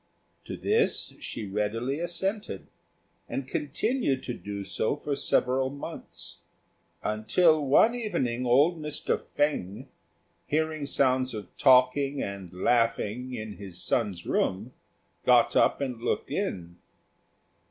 To 0.45 0.57
this 0.57 1.13
she 1.19 1.45
readily 1.45 1.99
assented, 1.99 2.65
and 3.29 3.47
continued 3.47 4.23
to 4.23 4.33
do 4.33 4.63
so 4.63 4.95
for 4.95 5.15
several 5.15 5.69
months, 5.69 6.39
until 7.03 7.63
one 7.63 7.93
evening 7.93 8.43
old 8.43 8.81
Mr. 8.81 9.23
Fêng, 9.37 9.89
hearing 10.47 10.87
sounds 10.87 11.35
of 11.35 11.55
talking 11.55 12.19
and 12.19 12.51
laughing 12.51 13.35
in 13.35 13.57
his 13.57 13.79
son's 13.79 14.25
room, 14.25 14.73
got 15.23 15.55
up 15.55 15.81
and 15.81 16.01
looked 16.01 16.31
in. 16.31 16.77